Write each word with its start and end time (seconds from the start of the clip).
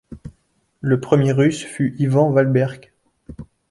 Le 0.79 0.99
premier 0.99 1.31
Russe 1.31 1.63
fut 1.63 1.93
Ivan 1.99 2.31
Valberkh. 2.31 2.91